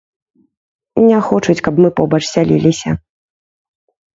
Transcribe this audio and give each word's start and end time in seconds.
Не 1.09 1.19
хочуць, 1.27 1.57
каб 1.67 1.73
мы 1.85 1.89
побач 1.99 2.21
сяліліся. 2.33 2.89